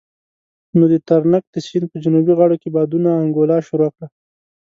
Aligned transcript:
نو 0.77 0.83
د 0.91 0.95
ترنک 1.07 1.43
د 1.51 1.55
سيند 1.67 1.85
په 1.91 1.97
جنوبي 2.03 2.33
غاړو 2.39 2.61
کې 2.61 2.73
بادونو 2.75 3.09
انګولا 3.23 3.57
شروع 3.67 3.89
کړه. 3.95 4.07